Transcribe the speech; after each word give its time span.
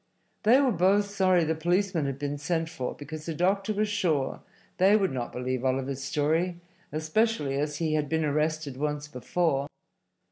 They 0.41 0.59
were 0.59 0.71
both 0.71 1.11
sorry 1.11 1.43
the 1.43 1.53
policemen 1.53 2.07
had 2.07 2.17
been 2.17 2.39
sent 2.39 2.69
for, 2.69 2.95
because 2.95 3.27
the 3.27 3.35
doctor 3.35 3.71
was 3.71 3.87
sure 3.87 4.41
they 4.79 4.97
would 4.97 5.11
not 5.11 5.31
believe 5.31 5.63
Oliver's 5.63 6.01
story, 6.03 6.59
especially 6.91 7.55
as 7.59 7.75
he 7.77 7.93
had 7.93 8.09
been 8.09 8.25
arrested 8.25 8.77
once 8.77 9.07
before. 9.07 9.67